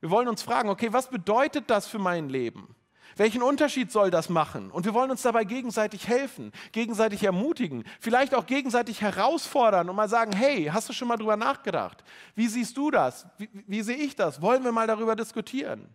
[0.01, 2.75] Wir wollen uns fragen, okay, was bedeutet das für mein Leben?
[3.19, 4.71] Welchen Unterschied soll das machen?
[4.71, 10.07] Und wir wollen uns dabei gegenseitig helfen, gegenseitig ermutigen, vielleicht auch gegenseitig herausfordern und mal
[10.07, 12.01] sagen, hey, hast du schon mal drüber nachgedacht?
[12.33, 13.27] Wie siehst du das?
[13.37, 14.41] Wie, wie sehe ich das?
[14.41, 15.93] Wollen wir mal darüber diskutieren?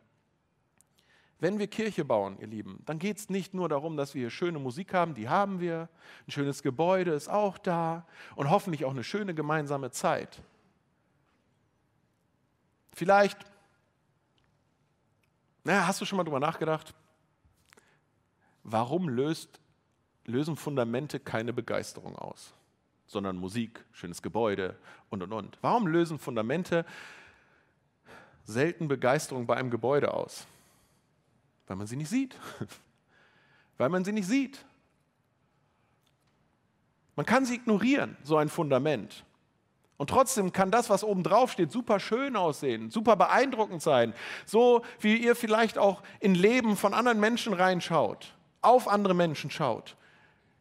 [1.41, 4.31] Wenn wir Kirche bauen, ihr Lieben, dann geht es nicht nur darum, dass wir hier
[4.31, 5.89] schöne Musik haben, die haben wir,
[6.29, 8.07] ein schönes Gebäude ist auch da
[8.37, 10.43] und hoffentlich auch eine schöne gemeinsame Zeit.
[12.93, 13.39] Vielleicht,
[15.65, 16.95] naja, hast du schon mal drüber nachgedacht?
[18.65, 19.61] Warum löst,
[20.25, 22.55] lösen Fundamente keine Begeisterung aus,
[23.07, 24.77] sondern Musik, schönes Gebäude
[25.11, 25.59] und und und?
[25.61, 26.87] Warum lösen Fundamente
[28.45, 30.47] selten Begeisterung bei einem Gebäude aus?
[31.67, 32.39] Weil man sie nicht sieht.
[33.79, 34.65] Weil man sie nicht sieht.
[37.17, 39.25] Man kann sie ignorieren, so ein Fundament.
[39.97, 44.13] Und trotzdem kann das, was oben drauf steht, super schön aussehen, super beeindruckend sein.
[44.45, 48.34] So wie ihr vielleicht auch in Leben von anderen Menschen reinschaut,
[48.65, 49.97] auf andere Menschen schaut.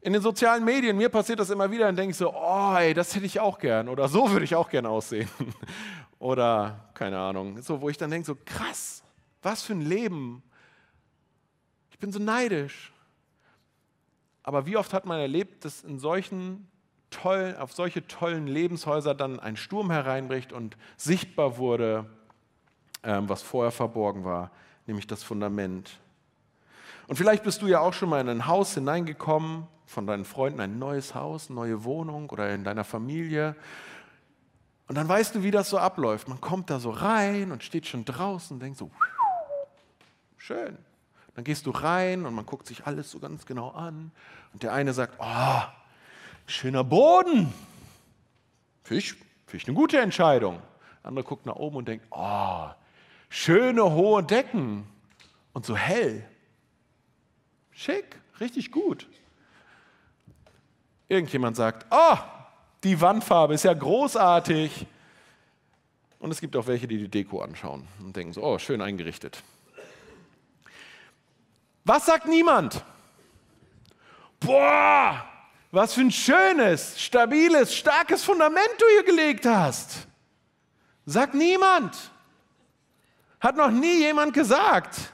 [0.01, 2.93] In den sozialen Medien, mir passiert das immer wieder, dann denke ich so, oh, ey,
[2.93, 5.29] das hätte ich auch gern oder so würde ich auch gern aussehen.
[6.19, 9.03] oder keine Ahnung, so wo ich dann denke so, krass,
[9.41, 10.43] was für ein Leben.
[11.91, 12.91] Ich bin so neidisch.
[14.43, 16.67] Aber wie oft hat man erlebt, dass in solchen
[17.09, 22.05] tollen, auf solche tollen Lebenshäuser dann ein Sturm hereinbricht und sichtbar wurde,
[23.03, 24.51] ähm, was vorher verborgen war,
[24.85, 25.99] nämlich das Fundament.
[27.07, 30.59] Und vielleicht bist du ja auch schon mal in ein Haus hineingekommen, von deinen Freunden
[30.59, 33.55] ein neues Haus, eine neue Wohnung oder in deiner Familie.
[34.87, 36.27] Und dann weißt du, wie das so abläuft.
[36.27, 38.89] Man kommt da so rein und steht schon draußen und denkt so,
[40.37, 40.77] schön.
[41.35, 44.11] Dann gehst du rein und man guckt sich alles so ganz genau an.
[44.53, 45.61] Und der eine sagt, oh,
[46.45, 47.53] schöner Boden.
[48.83, 49.15] Find
[49.53, 50.61] ich eine gute Entscheidung.
[51.01, 52.67] Der andere guckt nach oben und denkt, oh,
[53.29, 54.85] schöne hohe Decken
[55.53, 56.27] und so hell.
[57.75, 59.07] Schick, richtig gut.
[61.07, 62.17] Irgendjemand sagt, oh,
[62.83, 64.85] die Wandfarbe ist ja großartig.
[66.19, 69.43] Und es gibt auch welche, die die Deko anschauen und denken so, oh, schön eingerichtet.
[71.83, 72.83] Was sagt niemand?
[74.39, 75.25] Boah,
[75.71, 80.07] was für ein schönes, stabiles, starkes Fundament du hier gelegt hast.
[81.05, 82.11] Sagt niemand.
[83.39, 85.12] Hat noch nie jemand gesagt.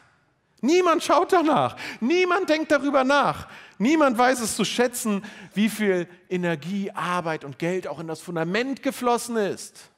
[0.62, 1.78] Niemand schaut danach.
[2.02, 3.48] Niemand denkt darüber nach.
[3.78, 8.84] Niemand weiß es zu schätzen, wie viel Energie, Arbeit und Geld auch in das Fundament
[8.84, 9.90] geflossen ist.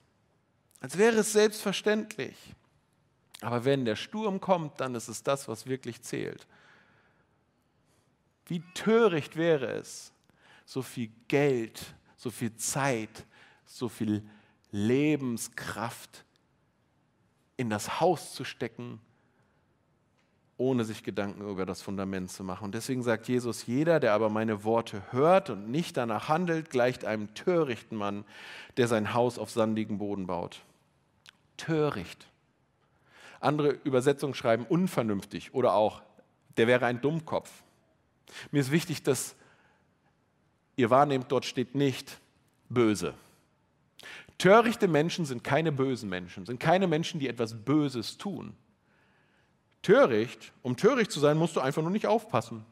[0.79, 2.35] Als wäre es selbstverständlich.
[3.41, 6.45] Aber wenn der Sturm kommt, dann ist es das, was wirklich zählt.
[8.45, 10.11] Wie töricht wäre es,
[10.65, 11.81] so viel Geld,
[12.17, 13.25] so viel Zeit,
[13.65, 14.23] so viel
[14.71, 16.23] Lebenskraft
[17.57, 18.99] in das Haus zu stecken,
[20.61, 22.65] ohne sich Gedanken über das Fundament zu machen.
[22.65, 27.03] Und deswegen sagt Jesus, jeder, der aber meine Worte hört und nicht danach handelt, gleicht
[27.03, 28.25] einem törichten Mann,
[28.77, 30.61] der sein Haus auf sandigen Boden baut.
[31.57, 32.27] Töricht.
[33.39, 36.03] Andere Übersetzungen schreiben unvernünftig oder auch,
[36.57, 37.49] der wäre ein Dummkopf.
[38.51, 39.35] Mir ist wichtig, dass
[40.75, 42.19] ihr wahrnehmt, dort steht nicht
[42.69, 43.15] böse.
[44.37, 48.53] Törichte Menschen sind keine bösen Menschen, sind keine Menschen, die etwas Böses tun.
[49.81, 52.65] Töricht, um töricht zu sein, musst du einfach nur nicht aufpassen.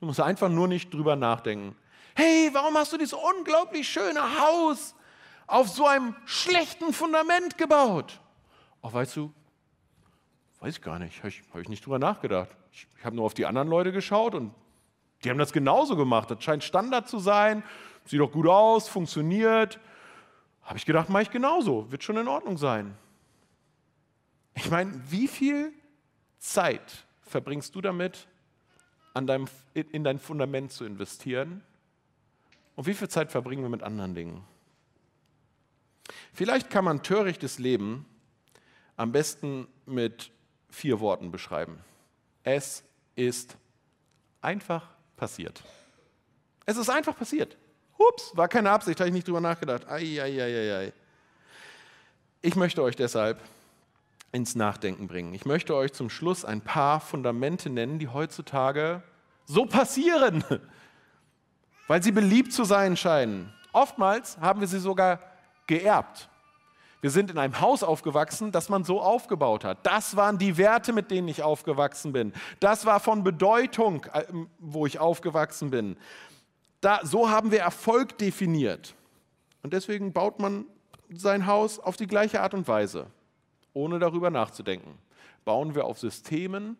[0.00, 1.76] Du musst einfach nur nicht drüber nachdenken.
[2.14, 4.94] Hey, warum hast du dieses unglaublich schöne Haus
[5.46, 8.20] auf so einem schlechten Fundament gebaut?
[8.82, 9.32] Ach, weißt du,
[10.60, 12.50] weiß ich gar nicht, habe ich, hab ich nicht drüber nachgedacht.
[12.72, 14.52] Ich, ich habe nur auf die anderen Leute geschaut und
[15.24, 16.30] die haben das genauso gemacht.
[16.30, 17.62] Das scheint Standard zu sein.
[18.04, 19.80] Sieht doch gut aus, funktioniert.
[20.62, 21.90] Habe ich gedacht, mache ich genauso.
[21.90, 22.96] Wird schon in Ordnung sein.
[24.54, 25.72] Ich meine, wie viel
[26.38, 28.26] Zeit verbringst du damit,
[29.14, 31.62] deinem, in dein Fundament zu investieren?
[32.76, 34.44] Und wie viel Zeit verbringen wir mit anderen Dingen?
[36.32, 38.06] Vielleicht kann man törichtes Leben
[38.96, 40.30] am besten mit
[40.70, 41.78] vier Worten beschreiben.
[42.44, 42.84] Es
[43.16, 43.56] ist
[44.40, 45.62] einfach passiert.
[46.66, 47.56] Es ist einfach passiert.
[47.96, 49.88] Ups, war keine Absicht, habe ich nicht drüber nachgedacht.
[49.88, 50.92] Ei, ei, ei, ei.
[52.40, 53.40] Ich möchte euch deshalb
[54.32, 55.34] ins Nachdenken bringen.
[55.34, 59.02] Ich möchte euch zum Schluss ein paar Fundamente nennen, die heutzutage
[59.46, 60.44] so passieren,
[61.86, 63.52] weil sie beliebt zu sein scheinen.
[63.72, 65.20] Oftmals haben wir sie sogar
[65.66, 66.28] geerbt.
[67.00, 69.86] Wir sind in einem Haus aufgewachsen, das man so aufgebaut hat.
[69.86, 72.32] Das waren die Werte, mit denen ich aufgewachsen bin.
[72.58, 74.24] Das war von Bedeutung, äh,
[74.58, 75.96] wo ich aufgewachsen bin.
[76.80, 78.94] Da, so haben wir Erfolg definiert.
[79.62, 80.66] Und deswegen baut man
[81.10, 83.06] sein Haus auf die gleiche Art und Weise,
[83.78, 84.98] ohne darüber nachzudenken.
[85.44, 86.76] Bauen wir auf Systemen,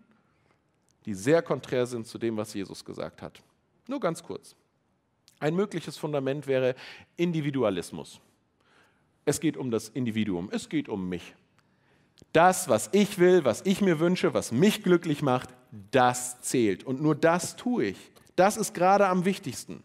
[1.07, 3.41] die sehr konträr sind zu dem, was Jesus gesagt hat.
[3.87, 4.57] Nur ganz kurz.
[5.39, 6.75] Ein mögliches Fundament wäre
[7.17, 8.21] Individualismus.
[9.25, 11.35] Es geht um das Individuum, es geht um mich.
[12.33, 15.51] Das, was ich will, was ich mir wünsche, was mich glücklich macht,
[15.93, 16.83] das zählt.
[16.83, 18.11] Und nur das tue ich.
[18.35, 19.85] Das ist gerade am wichtigsten.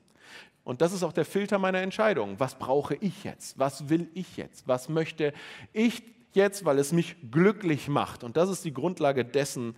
[0.64, 2.40] Und das ist auch der Filter meiner Entscheidung.
[2.40, 3.60] Was brauche ich jetzt?
[3.60, 4.68] Was will ich jetzt?
[4.68, 5.34] Was möchte
[5.74, 6.02] ich
[6.36, 8.24] jetzt, weil es mich glücklich macht?
[8.24, 9.76] Und das ist die Grundlage dessen,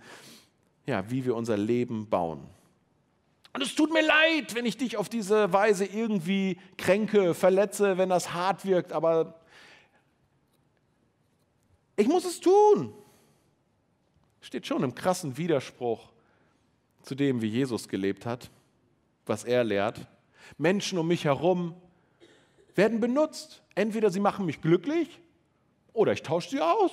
[0.86, 2.46] ja, wie wir unser Leben bauen.
[3.52, 8.10] Und es tut mir leid, wenn ich dich auf diese Weise irgendwie kränke, verletze, wenn
[8.10, 9.40] das hart wirkt, aber
[11.96, 12.92] Ich muss es tun.
[14.40, 16.12] Steht schon im krassen Widerspruch
[17.02, 18.50] zu dem, wie Jesus gelebt hat,
[19.24, 20.06] was er lehrt.
[20.58, 21.74] Menschen um mich herum
[22.74, 23.62] werden benutzt.
[23.74, 25.20] Entweder sie machen mich glücklich
[25.96, 26.92] oder ich tausche sie aus.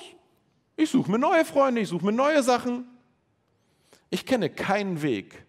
[0.76, 2.86] Ich suche mir neue Freunde, ich suche mir neue Sachen.
[4.10, 5.46] Ich kenne keinen Weg,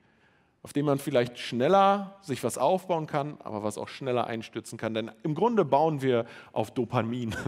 [0.62, 4.92] auf dem man vielleicht schneller sich was aufbauen kann, aber was auch schneller einstürzen kann.
[4.94, 7.34] Denn im Grunde bauen wir auf Dopamin.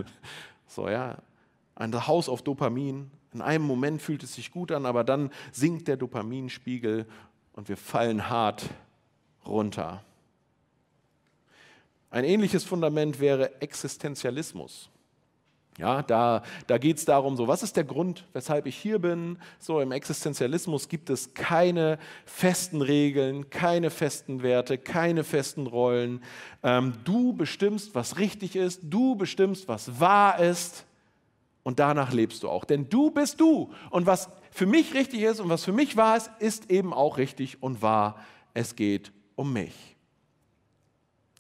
[0.69, 1.19] So, ja.
[1.77, 3.09] Ein Haus auf Dopamin.
[3.33, 7.07] In einem Moment fühlt es sich gut an, aber dann sinkt der Dopaminspiegel
[7.53, 8.65] und wir fallen hart
[9.47, 10.03] runter.
[12.11, 14.91] Ein ähnliches Fundament wäre Existenzialismus.
[15.79, 19.39] Ja, da, da geht es darum, so, was ist der Grund, weshalb ich hier bin?
[19.59, 26.23] So, im Existenzialismus gibt es keine festen Regeln, keine festen Werte, keine festen Rollen.
[26.63, 30.87] Ähm, du bestimmst, was richtig ist, du bestimmst, was wahr ist
[31.63, 32.65] und danach lebst du auch.
[32.65, 36.17] Denn du bist du und was für mich richtig ist und was für mich wahr
[36.17, 38.17] ist, ist eben auch richtig und wahr.
[38.55, 39.75] Es geht um mich.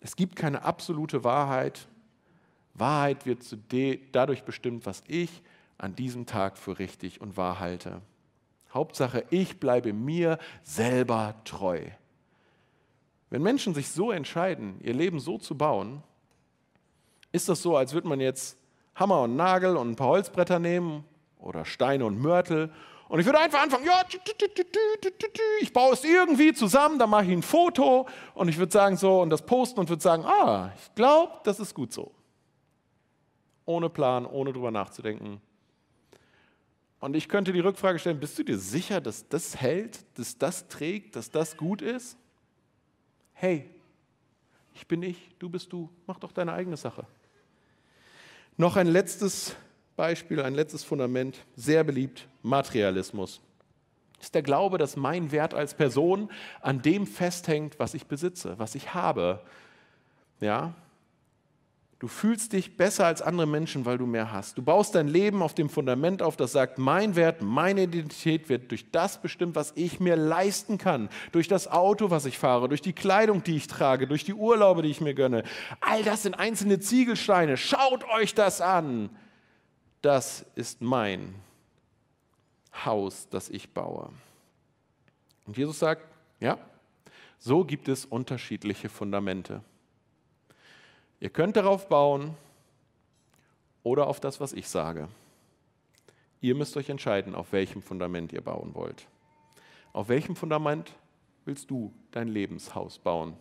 [0.00, 1.88] Es gibt keine absolute Wahrheit,
[2.78, 3.44] Wahrheit wird
[4.12, 5.42] dadurch bestimmt, was ich
[5.78, 8.00] an diesem Tag für richtig und wahr halte.
[8.72, 11.80] Hauptsache, ich bleibe mir selber treu.
[13.30, 16.02] Wenn Menschen sich so entscheiden, ihr Leben so zu bauen,
[17.32, 18.58] ist das so, als würde man jetzt
[18.94, 21.04] Hammer und Nagel und ein paar Holzbretter nehmen
[21.38, 22.72] oder Steine und Mörtel
[23.08, 24.02] und ich würde einfach anfangen, ja,
[25.60, 29.20] ich baue es irgendwie zusammen, dann mache ich ein Foto und ich würde sagen so
[29.20, 32.10] und das posten und würde sagen, ah, ich glaube, das ist gut so
[33.66, 35.40] ohne Plan, ohne drüber nachzudenken.
[37.00, 40.66] Und ich könnte die Rückfrage stellen, bist du dir sicher, dass das hält, dass das
[40.68, 42.16] trägt, dass das gut ist?
[43.34, 43.68] Hey,
[44.74, 47.06] ich bin ich, du bist du, mach doch deine eigene Sache.
[48.56, 49.54] Noch ein letztes
[49.96, 53.40] Beispiel, ein letztes Fundament, sehr beliebt, Materialismus.
[54.20, 56.30] Ist der Glaube, dass mein Wert als Person
[56.62, 59.42] an dem festhängt, was ich besitze, was ich habe.
[60.40, 60.74] Ja,
[62.06, 64.56] Du fühlst dich besser als andere Menschen, weil du mehr hast.
[64.56, 68.70] Du baust dein Leben auf dem Fundament auf, das sagt, mein Wert, meine Identität wird
[68.70, 71.08] durch das bestimmt, was ich mir leisten kann.
[71.32, 74.82] Durch das Auto, was ich fahre, durch die Kleidung, die ich trage, durch die Urlaube,
[74.82, 75.42] die ich mir gönne.
[75.80, 77.56] All das sind einzelne Ziegelsteine.
[77.56, 79.10] Schaut euch das an.
[80.00, 81.34] Das ist mein
[82.84, 84.10] Haus, das ich baue.
[85.44, 86.02] Und Jesus sagt,
[86.38, 86.56] ja,
[87.40, 89.60] so gibt es unterschiedliche Fundamente.
[91.18, 92.34] Ihr könnt darauf bauen
[93.82, 95.08] oder auf das, was ich sage.
[96.40, 99.06] Ihr müsst euch entscheiden, auf welchem Fundament ihr bauen wollt.
[99.92, 100.92] Auf welchem Fundament
[101.46, 103.34] willst du dein Lebenshaus bauen?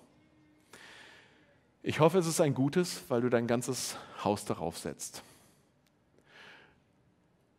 [1.84, 5.22] Ich hoffe, es ist ein gutes, weil du dein ganzes Haus darauf setzt.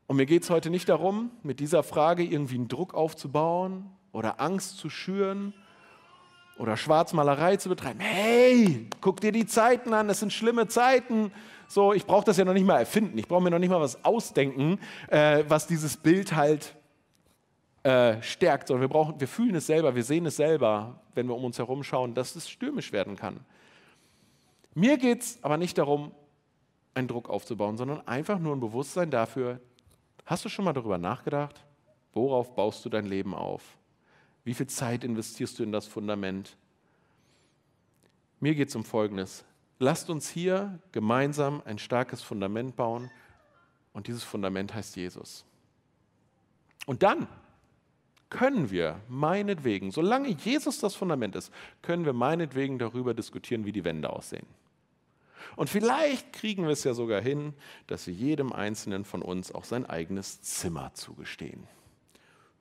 [0.07, 4.41] Und mir geht es heute nicht darum, mit dieser Frage irgendwie einen Druck aufzubauen oder
[4.41, 5.53] Angst zu schüren
[6.59, 8.01] oder Schwarzmalerei zu betreiben.
[8.01, 11.33] Hey, guck dir die Zeiten an, das sind schlimme Zeiten.
[11.69, 13.81] So, ich brauche das ja noch nicht mal erfinden, ich brauche mir noch nicht mal
[13.81, 16.77] was ausdenken, äh, was dieses Bild halt
[17.83, 21.35] äh, stärkt, sondern wir, brauchen, wir fühlen es selber, wir sehen es selber, wenn wir
[21.35, 23.41] um uns herum schauen, dass es stürmisch werden kann.
[24.75, 26.13] Mir geht es aber nicht darum,
[26.95, 29.61] einen Druck aufzubauen, sondern einfach nur ein Bewusstsein dafür,
[30.25, 31.65] hast du schon mal darüber nachgedacht,
[32.13, 33.63] worauf baust du dein Leben auf?
[34.47, 36.57] Wie viel Zeit investierst du in das Fundament?
[38.39, 39.45] Mir geht es um Folgendes.
[39.81, 43.11] Lasst uns hier gemeinsam ein starkes Fundament bauen
[43.93, 45.45] und dieses Fundament heißt Jesus.
[46.87, 47.27] Und dann
[48.31, 53.83] können wir meinetwegen, solange Jesus das Fundament ist, können wir meinetwegen darüber diskutieren, wie die
[53.83, 54.47] Wände aussehen.
[55.57, 57.53] Und vielleicht kriegen wir es ja sogar hin,
[57.89, 61.67] dass wir jedem Einzelnen von uns auch sein eigenes Zimmer zugestehen.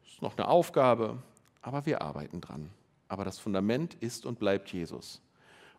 [0.01, 1.21] Das ist noch eine Aufgabe,
[1.65, 2.69] aber wir arbeiten dran.
[3.07, 5.19] Aber das Fundament ist und bleibt Jesus.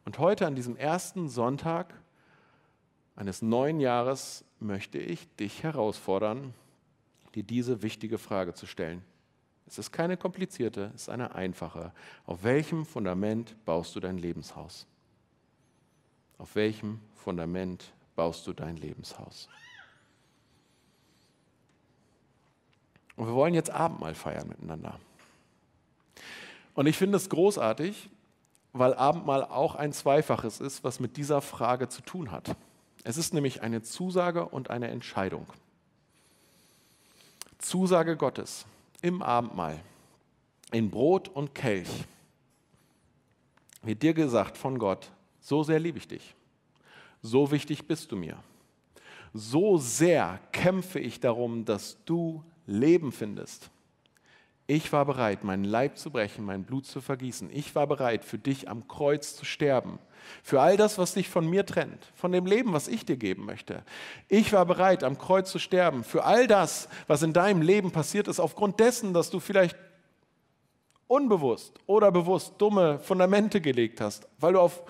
[0.05, 1.94] Und heute an diesem ersten Sonntag
[3.15, 6.54] eines neuen Jahres möchte ich dich herausfordern,
[7.37, 9.04] dir diese wichtige Frage zu stellen.
[9.69, 11.92] Es ist keine komplizierte, es ist eine einfache.
[12.27, 14.88] Auf welchem Fundament baust du dein Lebenshaus?
[16.37, 19.48] Auf welchem Fundament baust du dein Lebenshaus?
[23.15, 24.98] Und wir wollen jetzt Abendmahl feiern miteinander.
[26.77, 28.10] Und ich finde es großartig,
[28.72, 32.54] weil Abendmahl auch ein Zweifaches ist, was mit dieser Frage zu tun hat.
[33.02, 35.46] Es ist nämlich eine Zusage und eine Entscheidung.
[37.58, 38.66] Zusage Gottes
[39.00, 39.81] im Abendmahl,
[40.70, 41.88] in Brot und Kelch,
[43.83, 45.10] wird dir gesagt von Gott,
[45.40, 46.35] so sehr liebe ich dich,
[47.22, 48.37] so wichtig bist du mir,
[49.33, 53.70] so sehr kämpfe ich darum, dass du Leben findest.
[54.69, 57.50] Ich war bereit, meinen Leib zu brechen, mein Blut zu vergießen.
[57.52, 60.00] Ich war bereit, für dich am Kreuz zu sterben.
[60.42, 63.44] Für all das, was dich von mir trennt, von dem Leben, was ich dir geben
[63.44, 63.85] möchte.
[64.29, 66.02] Ich war bereit, am Kreuz zu sterben.
[66.02, 69.77] Für all das, was in deinem Leben passiert ist, aufgrund dessen, dass du vielleicht
[71.06, 74.83] unbewusst oder bewusst dumme Fundamente gelegt hast, weil du auf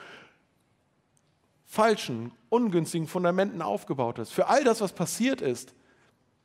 [1.66, 4.32] falschen, ungünstigen Fundamenten aufgebaut hast.
[4.32, 5.74] Für all das, was passiert ist,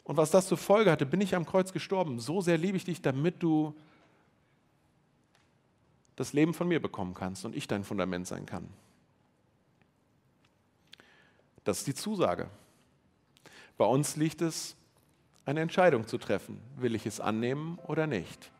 [0.03, 2.19] und was das zur Folge hatte, bin ich am Kreuz gestorben.
[2.19, 3.75] So sehr liebe ich dich, damit du
[6.15, 8.67] das Leben von mir bekommen kannst und ich dein Fundament sein kann.
[11.63, 12.49] Das ist die Zusage.
[13.77, 14.75] Bei uns liegt es,
[15.45, 16.61] eine Entscheidung zu treffen.
[16.77, 18.51] Will ich es annehmen oder nicht?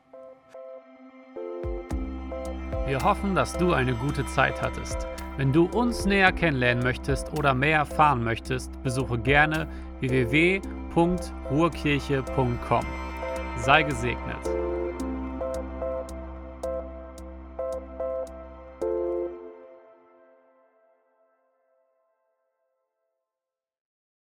[2.86, 5.08] Wir hoffen, dass du eine gute Zeit hattest.
[5.38, 9.68] Wenn du uns näher kennenlernen möchtest oder mehr erfahren möchtest, besuche gerne
[10.96, 12.86] www.ruhrkirche.com.
[13.58, 14.71] Sei gesegnet.